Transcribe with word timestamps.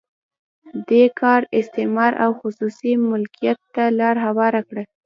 دې 0.89 1.03
کار 1.19 1.41
استثمار 1.59 2.11
او 2.23 2.31
خصوصي 2.41 2.91
مالکیت 3.09 3.59
ته 3.73 3.83
لار 3.99 4.15
هواره 4.25 4.61
کړه. 4.69 4.83